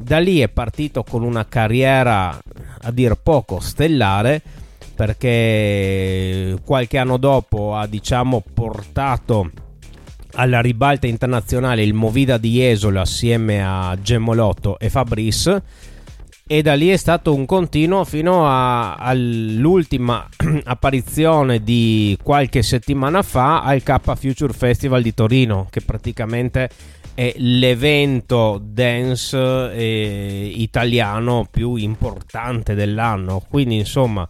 Da 0.01 0.19
lì 0.19 0.41
è 0.41 0.49
partito 0.49 1.03
con 1.03 1.23
una 1.23 1.47
carriera 1.47 2.35
a 2.83 2.91
dir 2.91 3.17
poco 3.17 3.61
stellare 3.61 4.41
perché 4.95 6.57
qualche 6.65 6.97
anno 6.97 7.19
dopo 7.19 7.77
ha 7.77 7.87
diciamo 7.87 8.43
portato 8.55 9.51
alla 10.35 10.61
ribalta 10.61 11.07
internazionale 11.07 11.83
il 11.83 11.95
Movida 11.95 12.39
di 12.39 12.65
Esola 12.65 13.03
assieme 13.03 13.65
a 13.65 13.97
Gemmolotto 14.01 14.79
e 14.79 14.91
Fabrice. 14.91 15.63
E 16.47 16.63
da 16.63 16.75
lì 16.75 16.89
è 16.89 16.97
stato 16.97 17.33
un 17.33 17.47
continuo 17.47 18.05
fino 18.05 18.45
a, 18.45 18.95
all'ultima 18.97 20.29
apparizione 20.65 21.63
di 21.63 22.19
qualche 22.21 22.63
settimana 22.63 23.23
fa 23.23 23.63
al 23.63 23.85
K 23.85 24.17
Future 24.17 24.53
Festival 24.53 25.01
di 25.01 25.15
Torino 25.15 25.69
che 25.71 25.81
praticamente 25.81 26.69
è 27.15 27.35
l'evento 27.37 28.61
dance 28.61 29.37
eh, 29.37 30.53
italiano 30.57 31.47
più 31.49 31.77
importante 31.77 32.75
dell'anno. 32.75 33.45
Quindi 33.49 33.77
insomma 33.77 34.27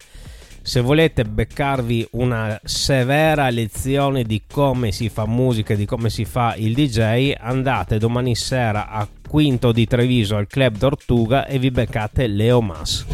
se 0.63 0.79
volete 0.79 1.25
beccarvi 1.25 2.09
una 2.11 2.59
severa 2.63 3.49
lezione 3.49 4.23
di 4.23 4.43
come 4.47 4.91
si 4.91 5.09
fa 5.09 5.25
musica 5.25 5.73
e 5.73 5.77
di 5.77 5.85
come 5.85 6.09
si 6.09 6.23
fa 6.23 6.55
il 6.55 6.73
DJ, 6.73 7.33
andate 7.37 7.97
domani 7.97 8.35
sera 8.35 8.87
a 8.87 9.07
Quinto 9.27 9.71
di 9.71 9.87
Treviso 9.87 10.35
al 10.35 10.47
Club 10.47 10.77
Tortuga 10.77 11.45
e 11.47 11.57
vi 11.57 11.71
beccate 11.71 12.27
Leo 12.27 12.61
Mas. 12.61 13.05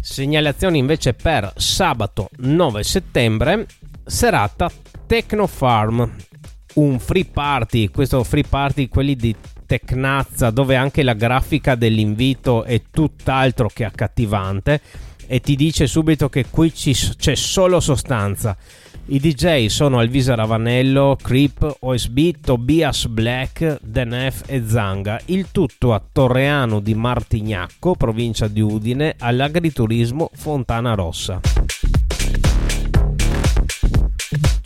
Segnalazioni 0.00 0.78
invece 0.78 1.14
per 1.14 1.52
sabato 1.56 2.28
9 2.38 2.82
settembre, 2.82 3.66
serata 4.04 4.70
Techno 5.06 5.46
Farm, 5.46 6.16
un 6.74 6.98
free 6.98 7.24
party, 7.24 7.88
questo 7.88 8.22
free 8.22 8.44
party 8.48 8.88
quelli 8.88 9.16
di 9.16 9.34
tecnazza 9.70 10.50
dove 10.50 10.74
anche 10.74 11.04
la 11.04 11.12
grafica 11.12 11.76
dell'invito 11.76 12.64
è 12.64 12.82
tutt'altro 12.90 13.70
che 13.72 13.84
accattivante 13.84 14.80
e 15.28 15.38
ti 15.38 15.54
dice 15.54 15.86
subito 15.86 16.28
che 16.28 16.46
qui 16.50 16.74
ci, 16.74 16.92
c'è 16.92 17.36
solo 17.36 17.78
sostanza. 17.78 18.56
I 19.06 19.20
DJ 19.20 19.66
sono 19.66 20.00
Alvisa 20.00 20.34
Ravanello, 20.34 21.16
Creep, 21.22 21.76
OSB, 21.78 22.40
Tobias 22.40 23.06
Black, 23.06 23.78
Denef 23.80 24.42
e 24.46 24.66
Zanga. 24.66 25.20
Il 25.26 25.52
tutto 25.52 25.94
a 25.94 26.02
Torreano 26.12 26.80
di 26.80 26.94
Martignacco, 26.94 27.94
provincia 27.94 28.48
di 28.48 28.60
Udine, 28.60 29.14
all'agriturismo 29.18 30.30
Fontana 30.34 30.94
Rossa. 30.94 31.40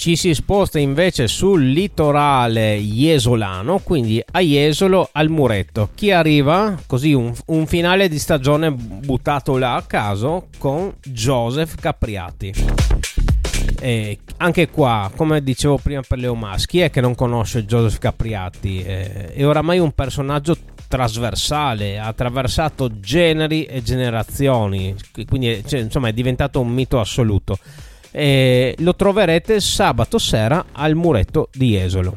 Ci 0.04 0.16
si 0.16 0.34
sposta 0.34 0.78
invece 0.78 1.28
sul 1.28 1.66
litorale 1.66 2.74
iesolano, 2.74 3.78
quindi 3.78 4.22
a 4.32 4.40
Jesolo 4.40 5.08
al 5.10 5.30
muretto. 5.30 5.88
Chi 5.94 6.10
arriva? 6.10 6.78
Così 6.86 7.14
un, 7.14 7.32
un 7.46 7.66
finale 7.66 8.10
di 8.10 8.18
stagione 8.18 8.70
buttato 8.70 9.56
là 9.56 9.76
a 9.76 9.82
caso 9.84 10.48
con 10.58 10.92
Joseph 11.02 11.76
Capriati. 11.80 12.52
E 13.80 14.18
anche 14.36 14.68
qua, 14.68 15.10
come 15.16 15.42
dicevo 15.42 15.78
prima 15.78 16.02
per 16.06 16.18
Leo 16.18 16.34
Mas, 16.34 16.66
chi 16.66 16.80
è 16.80 16.90
che 16.90 17.00
non 17.00 17.14
conosce 17.14 17.64
Joseph 17.64 17.98
Capriati? 17.98 18.82
Eh, 18.82 19.32
è 19.32 19.46
oramai 19.46 19.78
un 19.78 19.92
personaggio 19.92 20.54
trasversale, 20.86 21.98
ha 21.98 22.08
attraversato 22.08 23.00
generi 23.00 23.64
e 23.64 23.82
generazioni, 23.82 24.94
quindi 25.26 25.64
cioè, 25.66 25.80
insomma 25.80 26.08
è 26.08 26.12
diventato 26.12 26.60
un 26.60 26.68
mito 26.68 27.00
assoluto 27.00 27.56
e 28.16 28.76
lo 28.78 28.94
troverete 28.94 29.58
sabato 29.58 30.18
sera 30.18 30.66
al 30.70 30.94
muretto 30.94 31.48
di 31.52 31.76
Esolo. 31.76 32.16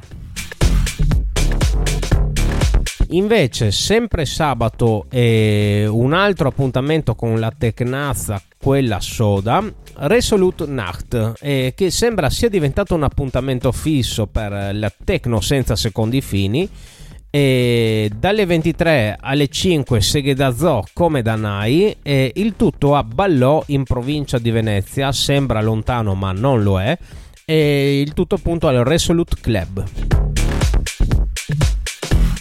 Invece, 3.09 3.71
sempre 3.71 4.25
sabato, 4.25 5.05
eh, 5.09 5.87
un 5.89 6.13
altro 6.13 6.49
appuntamento 6.49 7.15
con 7.15 7.39
la 7.39 7.51
Tecnazza, 7.57 8.39
quella 8.61 8.99
soda, 8.99 9.63
Resolute 9.95 10.65
Nacht, 10.67 11.33
eh, 11.39 11.73
che 11.75 11.89
sembra 11.89 12.29
sia 12.29 12.49
diventato 12.49 12.93
un 12.93 13.03
appuntamento 13.03 13.71
fisso 13.71 14.27
per 14.27 14.75
la 14.75 14.93
Tecno 15.03 15.41
senza 15.41 15.75
secondi 15.75 16.21
fini 16.21 16.69
e 17.37 18.09
dalle 18.17 18.47
23 18.47 19.15
alle 19.19 19.47
5 19.47 20.01
Segheda 20.01 20.55
Zoo 20.55 20.83
come 20.91 21.21
Danai 21.21 21.97
e 22.01 22.31
il 22.33 22.55
tutto 22.55 22.95
a 22.95 23.03
Ballò 23.03 23.63
in 23.67 23.83
provincia 23.83 24.39
di 24.39 24.49
Venezia. 24.49 25.11
Sembra 25.11 25.61
lontano 25.61 26.15
ma 26.15 26.31
non 26.31 26.63
lo 26.63 26.81
è. 26.81 26.97
E 27.45 28.01
il 28.01 28.13
tutto 28.13 28.33
appunto 28.33 28.67
al 28.67 28.83
Resolute 28.83 29.35
Club. 29.39 29.83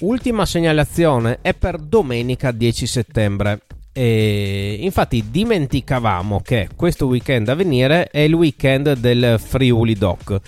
Ultima 0.01 0.47
segnalazione 0.47 1.41
è 1.43 1.53
per 1.53 1.77
domenica 1.77 2.51
10 2.51 2.87
settembre. 2.87 3.61
E 3.93 4.79
infatti 4.81 5.27
dimenticavamo 5.31 6.41
che 6.41 6.69
questo 6.75 7.05
weekend 7.05 7.51
a 7.51 7.55
venire 7.55 8.09
è 8.09 8.21
il 8.21 8.33
weekend 8.33 8.95
del 8.95 9.39
Friuli 9.39 9.95
Doc 9.95 10.41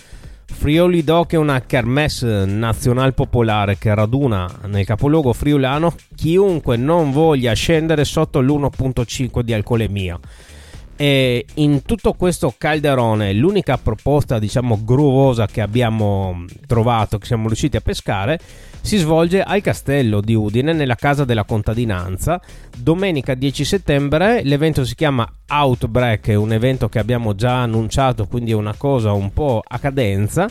Friuli 0.51 1.03
Doc 1.05 1.31
è 1.31 1.37
una 1.37 1.61
kermesse 1.61 2.45
nazional 2.45 3.13
popolare 3.13 3.77
che 3.77 3.93
raduna 3.95 4.49
nel 4.65 4.85
capoluogo 4.85 5.31
friulano 5.31 5.95
chiunque 6.15 6.75
non 6.75 7.11
voglia 7.11 7.53
scendere 7.53 8.03
sotto 8.03 8.41
l'1.5 8.41 9.39
di 9.39 9.53
alcolemia. 9.53 10.19
E 10.97 11.45
in 11.53 11.83
tutto 11.83 12.11
questo 12.11 12.53
calderone 12.57 13.31
l'unica 13.31 13.77
proposta 13.77 14.37
diciamo 14.37 14.83
gruvosa 14.83 15.45
che 15.45 15.61
abbiamo 15.61 16.43
trovato, 16.67 17.17
che 17.17 17.25
siamo 17.25 17.47
riusciti 17.47 17.77
a 17.77 17.81
pescare, 17.81 18.37
si 18.81 18.97
svolge 18.97 19.41
al 19.41 19.61
castello 19.61 20.21
di 20.21 20.33
Udine 20.33 20.73
nella 20.73 20.95
casa 20.95 21.25
della 21.25 21.43
contadinanza. 21.43 22.41
Domenica 22.77 23.33
10 23.33 23.65
settembre 23.65 24.41
l'evento 24.43 24.83
si 24.85 24.95
chiama 24.95 25.31
Outbreak, 25.47 26.29
è 26.29 26.35
un 26.35 26.53
evento 26.53 26.89
che 26.89 26.99
abbiamo 26.99 27.35
già 27.35 27.61
annunciato, 27.61 28.27
quindi 28.27 28.51
è 28.51 28.55
una 28.55 28.75
cosa 28.75 29.11
un 29.11 29.31
po' 29.31 29.61
a 29.65 29.79
cadenza. 29.79 30.49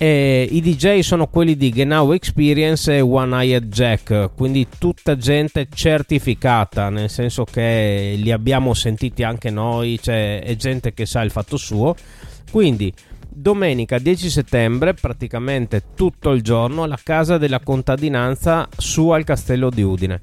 E 0.00 0.46
I 0.48 0.60
DJ 0.60 1.00
sono 1.00 1.26
quelli 1.26 1.56
di 1.56 1.70
Genau 1.70 2.12
Experience 2.12 2.94
e 2.94 3.00
One 3.00 3.34
Eyed 3.42 3.66
Jack, 3.66 4.30
quindi 4.36 4.68
tutta 4.78 5.16
gente 5.16 5.66
certificata, 5.74 6.88
nel 6.88 7.10
senso 7.10 7.42
che 7.42 8.14
li 8.16 8.30
abbiamo 8.30 8.74
sentiti 8.74 9.24
anche 9.24 9.50
noi, 9.50 9.98
cioè 10.00 10.40
è 10.40 10.54
gente 10.54 10.94
che 10.94 11.04
sa 11.04 11.22
il 11.22 11.32
fatto 11.32 11.56
suo. 11.56 11.96
Quindi 12.48 12.92
domenica 13.28 13.98
10 13.98 14.30
settembre, 14.30 14.94
praticamente 14.94 15.82
tutto 15.94 16.30
il 16.30 16.42
giorno, 16.42 16.82
alla 16.82 16.98
casa 17.02 17.38
della 17.38 17.60
contadinanza 17.60 18.68
su 18.76 19.10
al 19.10 19.24
castello 19.24 19.70
di 19.70 19.82
Udine. 19.82 20.18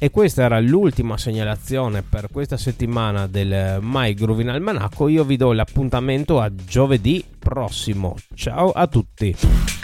E 0.00 0.10
questa 0.10 0.42
era 0.42 0.60
l'ultima 0.60 1.18
segnalazione 1.18 2.02
per 2.02 2.28
questa 2.30 2.56
settimana 2.56 3.26
del 3.26 3.78
My 3.80 4.14
Groovin 4.14 4.48
Almanacco. 4.48 5.08
Io 5.08 5.24
vi 5.24 5.36
do 5.36 5.52
l'appuntamento 5.52 6.40
a 6.40 6.52
giovedì 6.54 7.24
prossimo. 7.38 8.14
Ciao 8.34 8.70
a 8.70 8.86
tutti! 8.86 9.77